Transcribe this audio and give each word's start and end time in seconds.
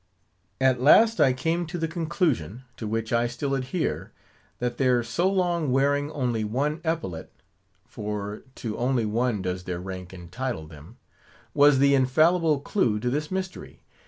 At 0.59 0.81
last, 0.81 1.19
I 1.21 1.31
came 1.31 1.67
to 1.67 1.77
the 1.77 1.87
conclusion—to 1.87 2.87
which 2.87 3.13
I 3.13 3.27
still 3.27 3.53
adhere—that 3.53 4.79
their 4.79 5.03
so 5.03 5.31
long 5.31 5.71
wearing 5.71 6.09
only 6.11 6.43
one 6.43 6.81
epaulet 6.83 7.29
(for 7.85 8.41
to 8.55 8.79
only 8.79 9.05
one 9.05 9.43
does 9.43 9.65
their 9.65 9.79
rank 9.79 10.11
entitle 10.11 10.65
them) 10.65 10.97
was 11.53 11.77
the 11.77 11.93
infallible 11.93 12.61
clew 12.61 12.99
to 12.99 13.11
this 13.11 13.29
mystery. 13.29 13.83